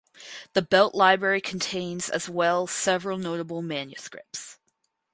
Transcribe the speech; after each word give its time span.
The 0.53 0.63
Belt 0.63 0.95
Library 0.95 1.41
contains 1.41 2.09
as 2.09 2.27
well 2.27 2.65
several 2.65 3.19
notable 3.19 3.61
manuscripts. 3.61 4.57